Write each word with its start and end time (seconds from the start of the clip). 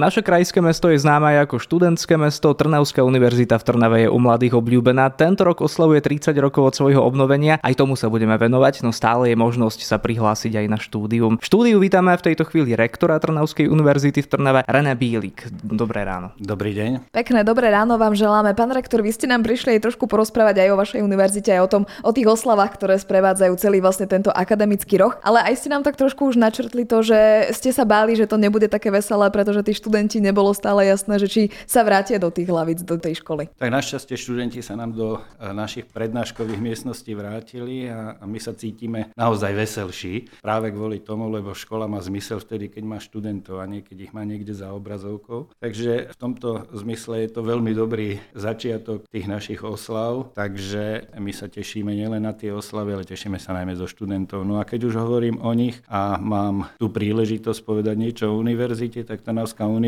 Naše 0.00 0.24
krajské 0.24 0.64
mesto 0.64 0.88
je 0.88 0.96
známe 0.96 1.36
aj 1.36 1.44
ako 1.44 1.60
študentské 1.60 2.16
mesto, 2.16 2.56
Trnavská 2.56 3.04
univerzita 3.04 3.60
v 3.60 3.66
Trnave 3.68 3.98
je 4.00 4.08
u 4.08 4.16
mladých 4.16 4.56
obľúbená. 4.56 5.12
Tento 5.12 5.44
rok 5.44 5.60
oslavuje 5.60 6.00
30 6.00 6.32
rokov 6.40 6.72
od 6.72 6.74
svojho 6.80 7.04
obnovenia, 7.04 7.60
aj 7.60 7.76
tomu 7.76 8.00
sa 8.00 8.08
budeme 8.08 8.32
venovať, 8.40 8.80
no 8.80 8.96
stále 8.96 9.28
je 9.28 9.36
možnosť 9.36 9.84
sa 9.84 10.00
prihlásiť 10.00 10.56
aj 10.56 10.66
na 10.72 10.80
štúdium. 10.80 11.36
V 11.36 11.44
štúdiu 11.44 11.76
vítame 11.76 12.16
v 12.16 12.32
tejto 12.32 12.48
chvíli 12.48 12.72
rektora 12.72 13.20
Trnavskej 13.20 13.68
univerzity 13.68 14.24
v 14.24 14.28
Trnave, 14.32 14.60
René 14.64 14.96
Bílik. 14.96 15.44
Dobré 15.60 16.08
ráno. 16.08 16.32
Dobrý 16.40 16.72
deň. 16.72 17.12
Pekné 17.12 17.44
dobré 17.44 17.68
ráno 17.68 18.00
vám 18.00 18.16
želáme. 18.16 18.56
Pán 18.56 18.72
rektor, 18.72 19.04
vy 19.04 19.12
ste 19.12 19.28
nám 19.28 19.44
prišli 19.44 19.76
aj 19.76 19.84
trošku 19.84 20.08
porozprávať 20.08 20.64
aj 20.64 20.68
o 20.72 20.80
vašej 20.80 21.04
univerzite, 21.04 21.52
aj 21.52 21.60
o 21.60 21.68
tom, 21.68 21.82
o 22.00 22.10
tých 22.16 22.24
oslavách, 22.24 22.72
ktoré 22.80 22.96
sprevádzajú 22.96 23.52
celý 23.60 23.84
vlastne 23.84 24.08
tento 24.08 24.32
akademický 24.32 24.96
roh. 24.96 25.12
Ale 25.20 25.44
aj 25.44 25.60
ste 25.60 25.68
nám 25.68 25.84
tak 25.84 26.00
trošku 26.00 26.24
už 26.24 26.40
načrtli 26.40 26.88
to, 26.88 27.04
že 27.04 27.52
ste 27.52 27.68
sa 27.68 27.84
báli, 27.84 28.16
že 28.16 28.24
to 28.24 28.40
nebude 28.40 28.64
také 28.64 28.88
veselé, 28.88 29.28
pretože 29.28 29.60
tí 29.60 29.76
študenti 29.90 30.22
nebolo 30.22 30.54
stále 30.54 30.86
jasné, 30.86 31.18
že 31.18 31.26
či 31.26 31.42
sa 31.66 31.82
vrátia 31.82 32.22
do 32.22 32.30
tých 32.30 32.46
hlavíc, 32.46 32.86
do 32.86 32.94
tej 32.94 33.18
školy. 33.18 33.50
Tak 33.58 33.74
našťastie 33.74 34.14
študenti 34.14 34.62
sa 34.62 34.78
nám 34.78 34.94
do 34.94 35.18
e, 35.18 35.50
našich 35.50 35.90
prednáškových 35.90 36.62
miestností 36.62 37.18
vrátili 37.18 37.90
a, 37.90 38.22
my 38.22 38.38
sa 38.38 38.54
cítime 38.54 39.10
naozaj 39.18 39.50
veselší. 39.50 40.30
Práve 40.38 40.70
kvôli 40.70 41.02
tomu, 41.02 41.26
lebo 41.26 41.58
škola 41.58 41.90
má 41.90 41.98
zmysel 41.98 42.38
vtedy, 42.38 42.70
keď 42.70 42.86
má 42.86 43.02
študentov 43.02 43.58
a 43.58 43.66
nie 43.66 43.82
keď 43.82 43.98
ich 44.06 44.12
má 44.14 44.22
niekde 44.22 44.54
za 44.54 44.70
obrazovkou. 44.70 45.50
Takže 45.58 46.14
v 46.14 46.16
tomto 46.16 46.70
zmysle 46.70 47.26
je 47.26 47.34
to 47.34 47.42
veľmi 47.42 47.74
dobrý 47.74 48.22
začiatok 48.38 49.10
tých 49.10 49.26
našich 49.26 49.66
oslav, 49.66 50.30
takže 50.38 51.10
my 51.18 51.34
sa 51.34 51.50
tešíme 51.50 51.90
nielen 51.90 52.22
na 52.22 52.30
tie 52.30 52.54
oslavy, 52.54 52.94
ale 52.94 53.10
tešíme 53.10 53.42
sa 53.42 53.58
najmä 53.58 53.74
zo 53.74 53.90
študentov. 53.90 54.46
No 54.46 54.62
a 54.62 54.68
keď 54.68 54.86
už 54.86 54.94
hovorím 55.02 55.42
o 55.42 55.50
nich 55.50 55.82
a 55.90 56.14
mám 56.22 56.70
tú 56.78 56.86
príležitosť 56.94 57.66
povedať 57.66 57.98
niečo 57.98 58.30
o 58.30 58.38
univerzite, 58.38 59.02
tak 59.02 59.26
Trnavská 59.40 59.64
univerzita, 59.64 59.79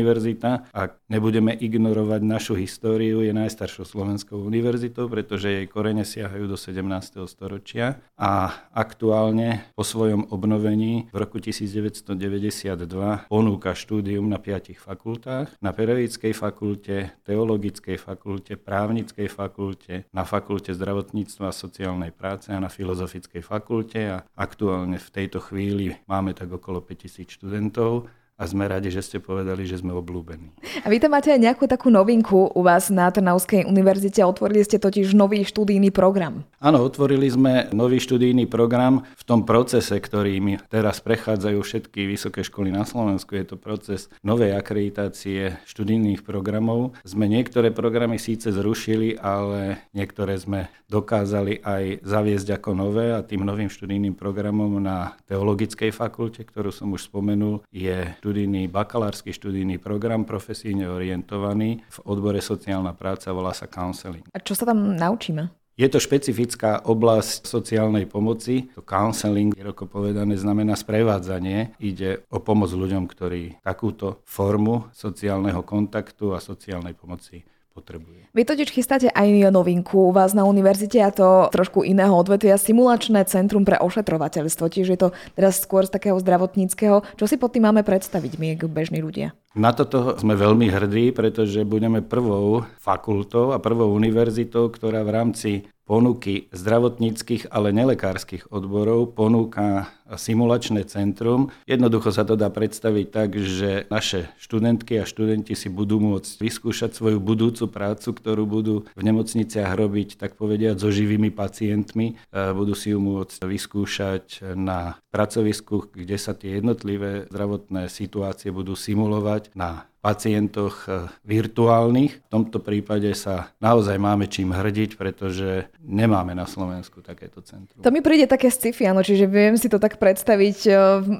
ak 0.73 0.97
nebudeme 1.05 1.53
ignorovať 1.53 2.21
našu 2.25 2.57
históriu, 2.57 3.21
je 3.21 3.29
najstaršou 3.29 3.85
slovenskou 3.85 4.41
univerzitou, 4.41 5.05
pretože 5.05 5.53
jej 5.53 5.67
korene 5.69 6.01
siahajú 6.01 6.49
do 6.49 6.57
17. 6.57 7.21
storočia 7.29 8.01
a 8.17 8.49
aktuálne 8.73 9.69
po 9.77 9.85
svojom 9.85 10.33
obnovení 10.33 11.13
v 11.13 11.17
roku 11.21 11.37
1992 11.37 13.29
ponúka 13.29 13.77
štúdium 13.77 14.25
na 14.25 14.41
piatich 14.41 14.81
fakultách, 14.81 15.53
na 15.61 15.69
pedagogickej 15.75 16.33
fakulte, 16.33 17.13
teologickej 17.27 17.97
fakulte, 17.99 18.57
právnickej 18.57 19.27
fakulte, 19.29 20.09
na 20.09 20.23
fakulte 20.23 20.73
zdravotníctva 20.73 21.51
a 21.51 21.55
sociálnej 21.55 22.09
práce 22.15 22.49
a 22.49 22.57
na 22.57 22.71
filozofickej 22.71 23.43
fakulte. 23.43 23.99
A 24.07 24.17
aktuálne 24.33 24.97
v 24.97 25.09
tejto 25.11 25.43
chvíli 25.43 25.99
máme 26.07 26.31
tak 26.31 26.49
okolo 26.49 26.79
5000 26.79 27.27
študentov 27.27 28.07
a 28.33 28.43
sme 28.49 28.65
radi, 28.65 28.89
že 28.89 29.05
ste 29.05 29.17
povedali, 29.21 29.63
že 29.63 29.77
sme 29.77 29.93
oblúbení. 29.93 30.49
A 30.81 30.89
vy 30.89 30.97
tam 30.97 31.13
máte 31.13 31.29
aj 31.29 31.37
nejakú 31.37 31.69
takú 31.69 31.93
novinku 31.93 32.49
u 32.49 32.61
vás 32.65 32.89
na 32.89 33.07
Trnavskej 33.13 33.69
univerzite. 33.69 34.25
Otvorili 34.25 34.65
ste 34.65 34.81
totiž 34.81 35.13
nový 35.13 35.45
študijný 35.45 35.93
program. 35.93 36.41
Áno, 36.57 36.81
otvorili 36.81 37.29
sme 37.29 37.69
nový 37.69 38.01
študijný 38.01 38.49
program 38.49 39.05
v 39.13 39.23
tom 39.23 39.45
procese, 39.45 39.93
ktorým 39.93 40.57
teraz 40.67 40.97
prechádzajú 41.03 41.59
všetky 41.61 42.09
vysoké 42.09 42.41
školy 42.41 42.73
na 42.73 42.83
Slovensku. 42.83 43.37
Je 43.37 43.45
to 43.45 43.55
proces 43.55 44.09
novej 44.25 44.57
akreditácie 44.57 45.61
študijných 45.69 46.25
programov. 46.25 46.97
Sme 47.05 47.29
niektoré 47.29 47.69
programy 47.69 48.17
síce 48.17 48.49
zrušili, 48.49 49.19
ale 49.21 49.85
niektoré 49.93 50.35
sme 50.41 50.73
dokázali 50.89 51.61
aj 51.65 52.05
zaviesť 52.05 52.61
ako 52.61 52.69
nové 52.77 53.13
a 53.13 53.25
tým 53.25 53.41
novým 53.41 53.69
študijným 53.69 54.13
programom 54.13 54.77
na 54.77 55.17
Teologickej 55.25 55.89
fakulte, 55.89 56.45
ktorú 56.45 56.69
som 56.69 56.93
už 56.93 57.09
spomenul, 57.09 57.65
je 57.73 58.13
študijný, 58.23 58.71
bakalársky 58.71 59.35
študijný 59.35 59.83
program 59.83 60.23
profesíne 60.23 60.87
orientovaný 60.87 61.83
v 61.91 61.97
odbore 62.07 62.39
sociálna 62.39 62.95
práca, 62.95 63.35
volá 63.35 63.51
sa 63.51 63.67
counseling. 63.67 64.23
A 64.31 64.39
čo 64.39 64.55
sa 64.55 64.63
tam 64.63 64.95
naučíme? 64.95 65.51
Je 65.75 65.89
to 65.91 65.99
špecifická 65.99 66.87
oblasť 66.87 67.43
sociálnej 67.43 68.07
pomoci. 68.07 68.71
To 68.79 68.85
counseling, 68.85 69.51
ako 69.59 69.91
povedané, 69.91 70.39
znamená 70.39 70.79
sprevádzanie. 70.79 71.75
Ide 71.83 72.23
o 72.31 72.39
pomoc 72.39 72.71
ľuďom, 72.71 73.03
ktorí 73.11 73.59
takúto 73.59 74.23
formu 74.23 74.87
sociálneho 74.95 75.59
kontaktu 75.67 76.31
a 76.31 76.39
sociálnej 76.39 76.95
pomoci 76.95 77.43
potrebuje. 77.73 78.29
Vy 78.33 78.41
totiž 78.45 78.69
chystáte 78.69 79.09
aj 79.09 79.49
novinku 79.49 80.09
u 80.09 80.11
vás 80.13 80.33
na 80.37 80.45
univerzite 80.45 81.01
a 81.01 81.09
to 81.13 81.49
trošku 81.53 81.85
iného 81.85 82.13
odvetvia, 82.13 82.57
simulačné 82.57 83.25
centrum 83.29 83.65
pre 83.65 83.81
ošetrovateľstvo, 83.81 84.65
tiež 84.69 84.87
je 84.93 84.99
to 85.01 85.09
teraz 85.33 85.61
skôr 85.61 85.85
z 85.85 85.93
takého 85.93 86.17
zdravotníckého. 86.17 87.05
Čo 87.17 87.25
si 87.25 87.37
pod 87.37 87.53
tým 87.53 87.69
máme 87.69 87.81
predstaviť 87.81 88.37
my, 88.41 88.57
bežní 88.69 89.01
ľudia? 89.01 89.37
Na 89.53 89.69
toto 89.69 90.17
sme 90.17 90.33
veľmi 90.33 90.65
hrdí, 90.65 91.13
pretože 91.13 91.61
budeme 91.61 92.01
prvou 92.01 92.65
fakultou 92.81 93.53
a 93.53 93.61
prvou 93.61 93.93
univerzitou, 93.93 94.73
ktorá 94.73 95.05
v 95.05 95.13
rámci 95.13 95.49
ponuky 95.83 96.47
zdravotníckých, 96.55 97.51
ale 97.51 97.75
nelekárskych 97.75 98.49
odborov 98.49 99.13
ponúka 99.13 99.91
simulačné 100.13 100.87
centrum. 100.87 101.51
Jednoducho 101.67 102.13
sa 102.13 102.23
to 102.23 102.39
dá 102.39 102.47
predstaviť 102.47 103.07
tak, 103.11 103.35
že 103.35 103.89
naše 103.91 104.29
študentky 104.39 105.01
a 105.01 105.09
študenti 105.09 105.57
si 105.57 105.67
budú 105.67 105.99
môcť 105.99 106.39
vyskúšať 106.39 106.95
svoju 106.95 107.19
budúcu 107.19 107.67
prácu, 107.67 108.09
ktorú 108.15 108.43
budú 108.47 108.75
v 108.95 109.01
nemocniciach 109.03 109.73
robiť, 109.73 110.19
tak 110.19 110.39
povediať, 110.39 110.79
so 110.79 110.93
živými 110.93 111.33
pacientmi. 111.33 112.19
Budú 112.31 112.75
si 112.77 112.95
ju 112.95 112.99
môcť 113.03 113.43
vyskúšať 113.43 114.55
na 114.55 114.99
pracovisku, 115.11 115.91
kde 115.91 116.15
sa 116.15 116.31
tie 116.37 116.59
jednotlivé 116.61 117.27
zdravotné 117.27 117.91
situácie 117.91 118.53
budú 118.53 118.77
simulovať 118.77 119.51
na 119.57 119.87
pacientoch 120.03 120.83
e, 120.83 121.07
virtuálnych. 121.23 122.27
V 122.27 122.29
tomto 122.29 122.59
prípade 122.59 123.07
sa 123.15 123.55
naozaj 123.63 123.95
máme 123.95 124.27
čím 124.27 124.51
hrdiť, 124.51 124.99
pretože 124.99 125.71
nemáme 125.79 126.35
na 126.35 126.43
Slovensku 126.43 126.99
takéto 126.99 127.39
centrum. 127.39 127.79
To 127.79 127.87
mi 127.87 128.03
príde 128.03 128.27
také 128.27 128.51
sci-fi, 128.51 128.91
áno, 128.91 128.99
čiže 128.99 129.31
viem 129.31 129.55
si 129.55 129.71
to 129.71 129.79
tak 129.79 130.03
predstaviť 130.03 130.59
e, 130.67 130.71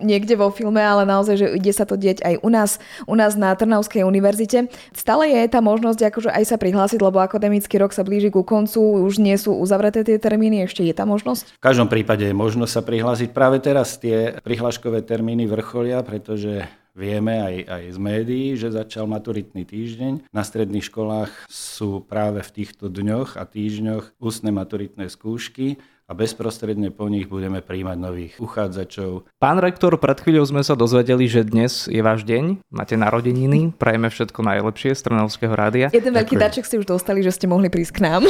niekde 0.04 0.36
vo 0.36 0.52
filme, 0.52 0.84
ale 0.84 1.08
naozaj, 1.08 1.36
že 1.40 1.48
ide 1.56 1.72
sa 1.72 1.88
to 1.88 1.96
dieť 1.96 2.28
aj 2.28 2.44
u 2.44 2.50
nás, 2.52 2.84
u 3.08 3.16
nás 3.16 3.40
na 3.40 3.56
Trnavskej 3.56 4.04
univerzite. 4.04 4.68
Stále 4.92 5.32
je 5.32 5.48
tá 5.48 5.64
možnosť 5.64 6.12
akože 6.12 6.30
aj 6.36 6.44
sa 6.44 6.60
prihlásiť, 6.60 7.00
lebo 7.00 7.24
akademický 7.24 7.80
rok 7.80 7.96
sa 7.96 8.04
blíži 8.04 8.36
ku 8.36 8.44
koncu, 8.44 9.00
už 9.08 9.24
nie 9.24 9.40
sú 9.40 9.56
uzavreté 9.56 10.04
tie 10.04 10.20
termíny, 10.20 10.68
ešte 10.68 10.84
je 10.84 10.92
tá 10.92 11.08
možnosť? 11.08 11.56
V 11.56 11.64
každom 11.64 11.88
prípade 11.88 12.28
je 12.28 12.36
možnosť 12.36 12.72
sa 12.76 12.84
prihlásiť. 12.84 13.32
Práve 13.32 13.64
teraz 13.64 13.96
tie 13.96 14.36
prihláškové 14.44 15.08
termíny 15.08 15.48
vrcholia, 15.48 16.04
pretože 16.04 16.68
Vieme 16.94 17.42
aj, 17.42 17.56
aj 17.66 17.84
z 17.90 17.98
médií, 17.98 18.48
že 18.54 18.70
začal 18.70 19.10
maturitný 19.10 19.66
týždeň. 19.66 20.30
Na 20.30 20.46
stredných 20.46 20.86
školách 20.86 21.50
sú 21.50 22.06
práve 22.06 22.46
v 22.46 22.54
týchto 22.54 22.86
dňoch 22.86 23.34
a 23.34 23.50
týždňoch 23.50 24.22
ústne 24.22 24.54
maturitné 24.54 25.10
skúšky 25.10 25.82
a 26.14 26.22
bezprostredne 26.22 26.94
po 26.94 27.10
nich 27.10 27.26
budeme 27.26 27.66
príjmať 27.66 27.98
nových 27.98 28.34
uchádzačov. 28.38 29.26
Pán 29.42 29.58
rektor, 29.58 29.98
pred 29.98 30.22
chvíľou 30.22 30.46
sme 30.46 30.62
sa 30.62 30.78
dozvedeli, 30.78 31.26
že 31.26 31.42
dnes 31.42 31.90
je 31.90 31.98
váš 32.06 32.22
deň, 32.22 32.62
máte 32.70 32.94
narodeniny, 32.94 33.74
prajeme 33.74 34.14
všetko 34.14 34.46
najlepšie 34.46 34.94
z 34.94 35.02
Trnavského 35.10 35.58
rádia. 35.58 35.90
Jeden 35.90 36.14
veľký 36.14 36.38
daček 36.38 36.70
ste 36.70 36.78
už 36.78 36.86
dostali, 36.86 37.26
že 37.26 37.34
ste 37.34 37.50
mohli 37.50 37.74
prísť 37.74 37.98
k 37.98 38.00
nám. 38.06 38.30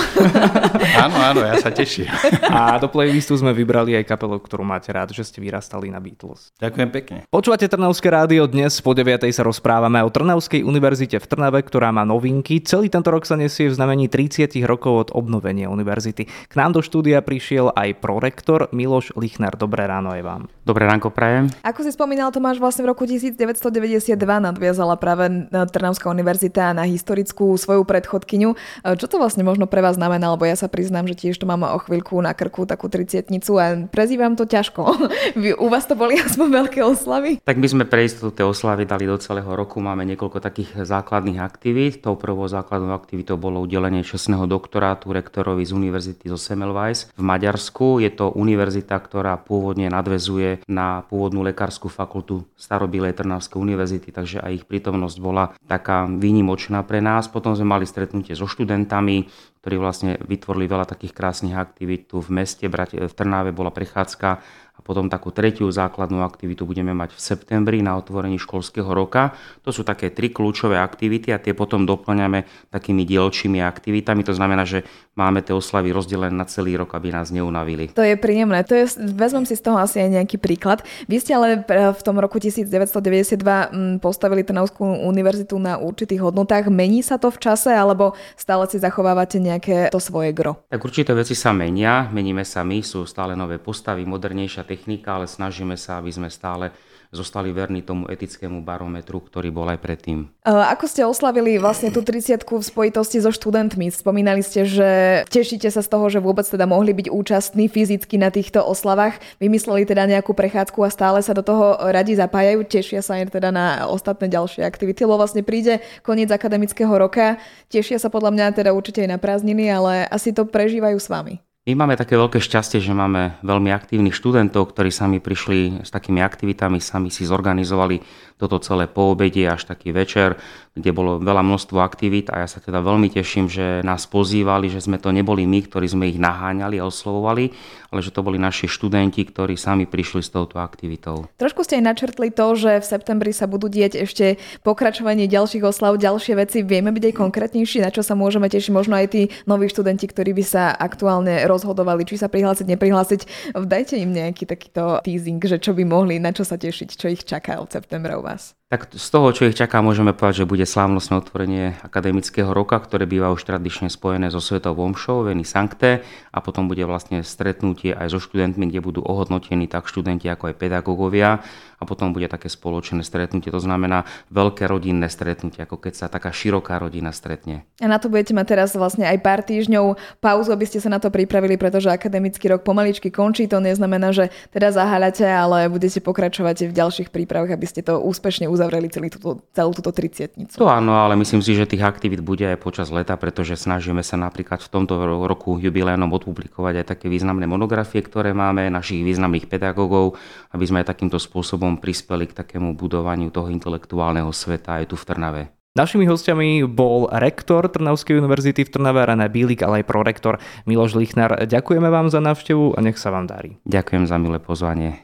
áno, 1.03 1.17
áno, 1.19 1.41
ja 1.43 1.59
sa 1.59 1.75
teším. 1.75 2.07
a 2.47 2.79
do 2.79 2.87
playlistu 2.87 3.35
sme 3.35 3.51
vybrali 3.51 3.99
aj 3.99 4.15
kapelu, 4.15 4.39
ktorú 4.39 4.63
máte 4.63 4.87
rád, 4.95 5.11
že 5.11 5.27
ste 5.27 5.43
vyrastali 5.43 5.91
na 5.91 5.99
Beatles. 5.99 6.55
Ďakujem 6.63 6.87
pekne. 6.87 7.17
Počúvate 7.27 7.67
Trnavské 7.67 8.07
rádio, 8.07 8.47
dnes 8.47 8.79
po 8.79 8.95
9. 8.95 9.27
sa 9.35 9.43
rozprávame 9.43 9.99
o 9.99 10.07
Trnavskej 10.07 10.63
univerzite 10.63 11.19
v 11.19 11.27
Trnave, 11.27 11.59
ktorá 11.67 11.91
má 11.91 12.07
novinky. 12.07 12.63
Celý 12.63 12.87
tento 12.87 13.11
rok 13.11 13.27
sa 13.27 13.35
nesie 13.35 13.67
v 13.67 13.75
znamení 13.75 14.07
30 14.07 14.55
rokov 14.63 14.93
od 14.95 15.09
obnovenia 15.11 15.67
univerzity. 15.67 16.31
K 16.47 16.53
nám 16.55 16.79
do 16.79 16.79
štúdia 16.79 17.19
prišiel 17.19 17.72
aj 17.73 17.97
prorektor 17.97 18.69
Miloš 18.69 19.17
Lichner. 19.17 19.57
Dobré 19.57 19.89
ráno 19.89 20.13
aj 20.13 20.21
vám. 20.21 20.41
Dobré 20.63 20.87
ránko 20.87 21.11
prajem. 21.11 21.51
Ako 21.65 21.83
si 21.83 21.91
spomínal, 21.91 22.31
Tomáš, 22.31 22.61
vlastne 22.61 22.87
v 22.87 22.93
roku 22.93 23.03
1992 23.03 24.15
nadviazala 24.15 24.95
práve 24.95 25.49
Trnavská 25.51 26.07
univerzita 26.07 26.71
na 26.71 26.85
historickú 26.85 27.51
svoju 27.57 27.83
predchodkyňu. 27.83 28.55
Čo 28.95 29.05
to 29.09 29.19
vlastne 29.19 29.43
možno 29.43 29.67
pre 29.67 29.81
vás 29.81 29.97
znamená, 29.97 30.31
lebo 30.31 30.45
ja 30.47 30.55
sa 30.55 30.69
priznám, 30.69 31.09
že 31.09 31.17
tiež 31.17 31.41
to 31.41 31.49
mám 31.49 31.65
o 31.65 31.79
chvíľku 31.81 32.15
na 32.21 32.37
krku 32.37 32.69
takú 32.69 32.87
tricietnicu 32.87 33.51
a 33.59 33.65
prezývam 33.89 34.37
to 34.37 34.45
ťažko. 34.45 34.81
U 35.63 35.67
vás 35.67 35.89
to 35.89 35.97
boli 35.97 36.21
aspoň 36.21 36.47
veľké 36.63 36.79
oslavy? 36.85 37.41
Tak 37.41 37.57
my 37.57 37.67
sme 37.67 37.83
pre 37.89 38.05
istotu 38.05 38.31
tie 38.31 38.45
oslavy 38.45 38.85
dali 38.85 39.09
do 39.09 39.17
celého 39.17 39.49
roku. 39.49 39.81
Máme 39.81 40.05
niekoľko 40.05 40.37
takých 40.39 40.85
základných 40.85 41.41
aktivít. 41.41 42.05
Tou 42.05 42.15
prvou 42.15 42.45
základnou 42.45 42.93
aktivitou 42.93 43.35
bolo 43.35 43.65
udelenie 43.65 44.05
čestného 44.05 44.45
doktorátu 44.45 45.09
rektorovi 45.09 45.65
z 45.65 45.73
univerzity 45.73 46.29
zo 46.29 46.37
Semmelweis 46.37 47.09
v 47.17 47.23
Maďarsku 47.23 47.52
Maďarsku. 47.53 48.01
Je 48.01 48.09
to 48.09 48.33
univerzita, 48.33 48.97
ktorá 48.97 49.37
pôvodne 49.37 49.85
nadvezuje 49.85 50.65
na 50.65 51.05
pôvodnú 51.05 51.45
lekárskú 51.45 51.85
fakultu 51.85 52.49
Starobilej 52.57 53.13
Trnavskej 53.13 53.61
univerzity, 53.61 54.09
takže 54.09 54.41
aj 54.41 54.51
ich 54.57 54.65
prítomnosť 54.65 55.17
bola 55.21 55.53
taká 55.69 56.09
výnimočná 56.09 56.81
pre 56.81 56.97
nás. 56.97 57.29
Potom 57.29 57.53
sme 57.53 57.69
mali 57.77 57.85
stretnutie 57.85 58.33
so 58.33 58.49
študentami, 58.49 59.29
ktorí 59.61 59.75
vlastne 59.77 60.17
vytvorili 60.25 60.65
veľa 60.65 60.97
takých 60.97 61.13
krásnych 61.13 61.53
aktivít 61.53 62.09
tu 62.09 62.25
v 62.25 62.41
meste. 62.41 62.65
V 62.65 63.13
Trnave 63.13 63.53
bola 63.53 63.69
prechádzka 63.69 64.41
potom 64.83 65.07
takú 65.07 65.31
tretiu 65.31 65.71
základnú 65.71 66.21
aktivitu 66.21 66.67
budeme 66.67 66.91
mať 66.91 67.15
v 67.15 67.19
septembri 67.19 67.79
na 67.79 67.95
otvorení 67.95 68.35
školského 68.37 68.87
roka. 68.91 69.33
To 69.63 69.71
sú 69.71 69.87
také 69.87 70.11
tri 70.11 70.29
kľúčové 70.29 70.75
aktivity 70.75 71.31
a 71.31 71.39
tie 71.39 71.55
potom 71.55 71.87
doplňame 71.87 72.69
takými 72.69 73.07
dielčími 73.07 73.63
aktivitami. 73.63 74.21
To 74.27 74.35
znamená, 74.35 74.67
že 74.67 74.83
máme 75.15 75.45
tie 75.45 75.53
oslavy 75.53 75.93
rozdelené 75.93 76.33
na 76.33 76.45
celý 76.45 76.75
rok, 76.75 76.93
aby 76.97 77.13
nás 77.13 77.29
neunavili. 77.29 77.93
To 77.95 78.03
je 78.03 78.17
príjemné. 78.17 78.65
To 78.65 78.73
je, 78.75 78.85
vezmem 78.97 79.45
si 79.45 79.55
z 79.55 79.63
toho 79.63 79.77
asi 79.77 80.01
aj 80.01 80.09
nejaký 80.21 80.37
príklad. 80.41 80.81
Vy 81.07 81.21
ste 81.21 81.37
ale 81.37 81.63
v 81.69 82.01
tom 82.01 82.17
roku 82.17 82.41
1992 82.41 83.39
mm, 83.39 84.03
postavili 84.03 84.43
Trnavskú 84.43 84.83
univerzitu 84.83 85.55
na 85.61 85.77
určitých 85.77 86.27
hodnotách. 86.27 86.67
Mení 86.67 87.05
sa 87.05 87.21
to 87.21 87.31
v 87.31 87.39
čase 87.39 87.71
alebo 87.71 88.17
stále 88.35 88.65
si 88.67 88.81
zachovávate 88.81 89.37
nejaké 89.37 89.93
to 89.93 90.01
svoje 90.01 90.33
gro? 90.35 90.59
Tak 90.67 90.81
určité 90.81 91.13
veci 91.13 91.37
sa 91.37 91.53
menia. 91.53 92.09
Meníme 92.09 92.43
sa 92.43 92.65
my, 92.65 92.81
sú 92.81 93.05
stále 93.05 93.37
nové 93.37 93.61
postavy, 93.61 94.03
modernejšia 94.03 94.65
technika, 94.73 95.21
ale 95.21 95.29
snažíme 95.29 95.77
sa, 95.77 96.01
aby 96.01 96.09
sme 96.09 96.33
stále 96.33 96.73
zostali 97.13 97.53
verní 97.53 97.85
tomu 97.85 98.09
etickému 98.09 98.65
barometru, 98.65 99.21
ktorý 99.21 99.53
bol 99.53 99.69
aj 99.69 99.77
predtým. 99.85 100.33
Ako 100.49 100.89
ste 100.89 101.05
oslavili 101.05 101.61
vlastne 101.61 101.93
tú 101.93 102.01
30 102.01 102.41
v 102.41 102.65
spojitosti 102.65 103.21
so 103.21 103.29
študentmi? 103.29 103.93
Spomínali 103.93 104.41
ste, 104.41 104.65
že 104.65 105.21
tešíte 105.29 105.69
sa 105.69 105.85
z 105.85 105.93
toho, 105.93 106.09
že 106.09 106.17
vôbec 106.17 106.41
teda 106.41 106.65
mohli 106.65 106.89
byť 106.89 107.13
účastní 107.13 107.69
fyzicky 107.69 108.17
na 108.17 108.33
týchto 108.33 108.65
oslavách. 108.65 109.21
Vymysleli 109.37 109.85
teda 109.85 110.09
nejakú 110.09 110.33
prechádzku 110.33 110.81
a 110.81 110.89
stále 110.89 111.21
sa 111.21 111.37
do 111.37 111.45
toho 111.45 111.77
radi 111.93 112.17
zapájajú. 112.17 112.65
Tešia 112.65 113.05
sa 113.05 113.21
aj 113.21 113.29
teda 113.29 113.53
na 113.53 113.85
ostatné 113.85 114.25
ďalšie 114.33 114.65
aktivity, 114.65 115.05
lebo 115.05 115.21
vlastne 115.21 115.45
príde 115.45 115.85
koniec 116.01 116.33
akademického 116.33 116.97
roka. 116.97 117.37
Tešia 117.69 118.01
sa 118.01 118.09
podľa 118.09 118.33
mňa 118.33 118.45
teda 118.57 118.73
určite 118.73 119.05
aj 119.05 119.09
na 119.13 119.21
prázdniny, 119.21 119.69
ale 119.69 120.09
asi 120.09 120.33
to 120.33 120.49
prežívajú 120.49 120.97
s 120.97 121.13
vami. 121.13 121.37
My 121.63 121.79
máme 121.79 121.95
také 121.95 122.19
veľké 122.19 122.43
šťastie, 122.43 122.83
že 122.83 122.91
máme 122.91 123.39
veľmi 123.39 123.71
aktívnych 123.71 124.11
študentov, 124.11 124.75
ktorí 124.75 124.91
sami 124.91 125.23
prišli 125.23 125.87
s 125.87 125.95
takými 125.95 126.19
aktivitami, 126.19 126.83
sami 126.83 127.07
si 127.07 127.23
zorganizovali 127.23 128.03
toto 128.35 128.59
celé 128.59 128.91
po 128.91 129.15
obede 129.15 129.47
až 129.47 129.63
taký 129.71 129.95
večer, 129.95 130.35
kde 130.75 130.91
bolo 130.91 131.23
veľa 131.23 131.39
množstvo 131.39 131.79
aktivít 131.79 132.27
a 132.33 132.43
ja 132.43 132.47
sa 132.51 132.59
teda 132.59 132.83
veľmi 132.83 133.07
teším, 133.07 133.47
že 133.47 133.79
nás 133.87 134.03
pozývali, 134.09 134.67
že 134.67 134.83
sme 134.83 134.99
to 134.99 135.15
neboli 135.15 135.47
my, 135.47 135.63
ktorí 135.63 135.87
sme 135.87 136.11
ich 136.11 136.19
naháňali 136.19 136.81
a 136.81 136.87
oslovovali, 136.89 137.55
ale 137.93 137.99
že 138.03 138.11
to 138.11 138.25
boli 138.25 138.35
naši 138.41 138.67
študenti, 138.67 139.23
ktorí 139.23 139.55
sami 139.55 139.87
prišli 139.87 140.19
s 140.19 140.33
touto 140.33 140.59
aktivitou. 140.59 141.29
Trošku 141.39 141.63
ste 141.63 141.79
aj 141.79 141.93
načrtli 141.93 142.33
to, 142.33 142.57
že 142.59 142.83
v 142.83 142.89
septembri 142.89 143.31
sa 143.31 143.47
budú 143.47 143.71
dieť 143.71 144.03
ešte 144.03 144.41
pokračovanie 144.67 145.31
ďalších 145.31 145.63
oslav, 145.63 145.95
ďalšie 146.01 146.35
veci. 146.35 146.65
Vieme 146.65 146.91
byť 146.91 147.13
aj 147.13 147.15
konkrétnejší, 147.15 147.85
na 147.85 147.93
čo 147.93 148.03
sa 148.03 148.17
môžeme 148.19 148.51
tešiť, 148.51 148.73
možno 148.75 148.97
aj 148.97 149.07
tí 149.13 149.21
noví 149.47 149.71
študenti, 149.71 150.09
ktorí 150.09 150.35
by 150.35 150.43
sa 150.43 150.73
aktuálne 150.73 151.45
rozhodovali, 151.53 152.01
či 152.09 152.17
sa 152.17 152.25
prihlásiť, 152.25 152.65
neprihlásiť. 152.65 153.21
Dajte 153.53 154.01
im 154.01 154.09
nejaký 154.09 154.49
takýto 154.49 155.05
teasing, 155.05 155.37
že 155.37 155.61
čo 155.61 155.77
by 155.77 155.85
mohli, 155.85 156.17
na 156.17 156.33
čo 156.33 156.41
sa 156.41 156.57
tešiť, 156.57 156.89
čo 156.97 157.07
ich 157.13 157.21
čaká 157.21 157.61
od 157.61 157.69
septembra 157.69 158.17
u 158.17 158.25
vás. 158.25 158.57
Tak 158.73 158.89
z 158.89 159.07
toho, 159.13 159.29
čo 159.29 159.45
ich 159.45 159.53
čaká, 159.53 159.85
môžeme 159.85 160.17
povedať, 160.17 160.41
že 160.41 160.49
bude 160.49 160.65
slávnostné 160.65 161.21
otvorenie 161.21 161.77
akademického 161.85 162.49
roka, 162.57 162.81
ktoré 162.81 163.05
býva 163.05 163.29
už 163.29 163.45
tradične 163.45 163.85
spojené 163.85 164.33
so 164.33 164.41
Svetou 164.41 164.73
Vomšou, 164.73 165.29
Veny 165.29 165.45
Sankte 165.45 166.01
a 166.33 166.41
potom 166.41 166.65
bude 166.65 166.81
vlastne 166.81 167.21
stretnutie 167.21 167.93
aj 167.93 168.17
so 168.17 168.17
študentmi, 168.17 168.73
kde 168.73 168.81
budú 168.81 169.05
ohodnotení 169.05 169.69
tak 169.69 169.85
študenti 169.85 170.25
ako 170.25 170.49
aj 170.49 170.55
pedagógovia 170.57 171.45
a 171.77 171.83
potom 171.85 172.17
bude 172.17 172.25
také 172.25 172.49
spoločné 172.49 173.05
stretnutie. 173.05 173.53
To 173.53 173.61
znamená 173.61 174.09
veľké 174.33 174.65
rodinné 174.65 175.05
stretnutie, 175.05 175.61
ako 175.61 175.77
keď 175.77 175.93
sa 175.93 176.05
taká 176.09 176.33
široká 176.33 176.81
rodina 176.81 177.13
stretne. 177.13 177.69
A 177.77 177.85
na 177.85 178.01
to 178.01 178.09
budete 178.09 178.33
mať 178.33 178.57
teraz 178.57 178.73
vlastne 178.73 179.05
aj 179.05 179.21
pár 179.21 179.45
týždňov 179.45 180.17
pauzu, 180.17 180.49
aby 180.49 180.65
ste 180.65 180.81
sa 180.81 180.89
na 180.89 180.97
to 180.97 181.13
pripravili, 181.13 181.61
pretože 181.61 181.93
akademický 181.93 182.49
rok 182.49 182.65
pomaličky 182.65 183.13
končí. 183.13 183.45
To 183.51 183.61
neznamená, 183.61 184.09
že 184.15 184.33
teda 184.49 184.73
zaháľate, 184.73 185.29
ale 185.29 185.69
budete 185.69 186.01
pokračovať 186.01 186.71
v 186.71 186.73
ďalších 186.73 187.13
prípravách, 187.13 187.53
aby 187.53 187.67
ste 187.69 187.85
to 187.85 188.01
úspešne 188.01 188.47
uzavreli 188.47 188.62
uzavreli 188.63 188.87
celý 188.87 189.11
túto, 189.11 189.43
celú 189.51 189.75
túto 189.75 189.91
tricietnicu. 189.91 190.55
To 190.55 190.71
áno, 190.71 190.95
ale 190.95 191.19
myslím 191.19 191.43
si, 191.43 191.51
že 191.51 191.67
tých 191.67 191.83
aktivít 191.83 192.23
bude 192.23 192.47
aj 192.47 192.63
počas 192.63 192.87
leta, 192.87 193.19
pretože 193.19 193.59
snažíme 193.59 193.99
sa 193.99 194.15
napríklad 194.15 194.63
v 194.63 194.71
tomto 194.71 194.95
roku 195.27 195.59
jubilénom 195.59 196.07
odpublikovať 196.15 196.79
aj 196.79 196.95
také 196.95 197.11
významné 197.11 197.43
monografie, 197.43 197.99
ktoré 197.99 198.31
máme, 198.31 198.71
našich 198.71 199.03
významných 199.03 199.51
pedagógov, 199.51 200.15
aby 200.55 200.63
sme 200.63 200.79
aj 200.79 200.95
takýmto 200.95 201.19
spôsobom 201.19 201.83
prispeli 201.83 202.31
k 202.31 202.39
takému 202.39 202.79
budovaniu 202.79 203.27
toho 203.27 203.51
intelektuálneho 203.51 204.31
sveta 204.31 204.79
aj 204.79 204.87
tu 204.87 204.95
v 204.95 205.03
Trnave. 205.03 205.43
Našimi 205.73 206.05
hostiami 206.05 206.69
bol 206.69 207.09
rektor 207.09 207.65
Trnavskej 207.65 208.21
univerzity 208.21 208.61
v 208.61 208.71
Trnave 208.77 209.09
René 209.09 209.25
Bílik, 209.25 209.65
ale 209.65 209.81
aj 209.81 209.89
prorektor 209.89 210.37
Miloš 210.69 210.93
Lichnar. 210.93 211.49
Ďakujeme 211.49 211.89
vám 211.89 212.13
za 212.13 212.21
návštevu 212.21 212.77
a 212.77 212.79
nech 212.79 213.01
sa 213.01 213.09
vám 213.09 213.25
darí. 213.25 213.57
Ďakujem 213.65 214.05
za 214.05 214.21
milé 214.21 214.37
pozvanie. 214.37 215.02